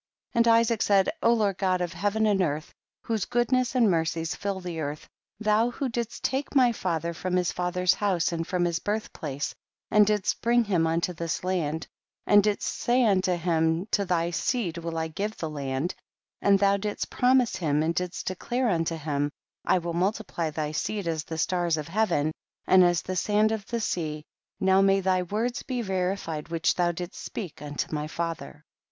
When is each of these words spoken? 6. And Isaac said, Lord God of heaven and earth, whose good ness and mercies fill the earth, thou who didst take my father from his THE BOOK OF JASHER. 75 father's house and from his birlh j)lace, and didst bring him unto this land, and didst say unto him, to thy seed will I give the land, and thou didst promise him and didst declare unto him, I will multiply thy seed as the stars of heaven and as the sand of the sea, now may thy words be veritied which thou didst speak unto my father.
6. 0.31 0.37
And 0.37 0.47
Isaac 0.47 0.81
said, 0.81 1.09
Lord 1.21 1.59
God 1.59 1.79
of 1.79 1.93
heaven 1.93 2.25
and 2.25 2.41
earth, 2.41 2.73
whose 3.03 3.25
good 3.25 3.51
ness 3.51 3.75
and 3.75 3.87
mercies 3.87 4.33
fill 4.33 4.59
the 4.59 4.79
earth, 4.79 5.07
thou 5.39 5.69
who 5.69 5.89
didst 5.89 6.23
take 6.23 6.55
my 6.55 6.71
father 6.71 7.13
from 7.13 7.35
his 7.35 7.49
THE 7.49 7.53
BOOK 7.53 7.65
OF 7.67 7.73
JASHER. 7.75 7.81
75 7.85 7.99
father's 7.99 8.09
house 8.25 8.31
and 8.31 8.47
from 8.47 8.65
his 8.65 8.79
birlh 8.79 9.09
j)lace, 9.11 9.53
and 9.91 10.07
didst 10.07 10.41
bring 10.41 10.63
him 10.63 10.87
unto 10.87 11.13
this 11.13 11.43
land, 11.43 11.85
and 12.25 12.41
didst 12.43 12.67
say 12.73 13.03
unto 13.05 13.33
him, 13.37 13.85
to 13.91 14.03
thy 14.03 14.31
seed 14.31 14.79
will 14.79 14.97
I 14.97 15.07
give 15.07 15.37
the 15.37 15.51
land, 15.51 15.93
and 16.41 16.57
thou 16.57 16.77
didst 16.77 17.11
promise 17.11 17.57
him 17.57 17.83
and 17.83 17.93
didst 17.93 18.25
declare 18.25 18.69
unto 18.69 18.95
him, 18.97 19.29
I 19.65 19.77
will 19.77 19.93
multiply 19.93 20.49
thy 20.49 20.71
seed 20.71 21.07
as 21.07 21.25
the 21.25 21.37
stars 21.37 21.77
of 21.77 21.87
heaven 21.89 22.31
and 22.65 22.83
as 22.83 23.03
the 23.03 23.15
sand 23.15 23.51
of 23.51 23.67
the 23.67 23.79
sea, 23.79 24.23
now 24.59 24.81
may 24.81 24.99
thy 25.01 25.21
words 25.21 25.61
be 25.61 25.83
veritied 25.83 26.47
which 26.47 26.73
thou 26.73 26.91
didst 26.91 27.21
speak 27.23 27.61
unto 27.61 27.93
my 27.93 28.07
father. 28.07 28.65